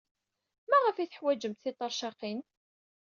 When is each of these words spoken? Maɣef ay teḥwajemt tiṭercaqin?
Maɣef 0.69 0.95
ay 0.97 1.07
teḥwajemt 1.09 1.61
tiṭercaqin? 1.63 2.39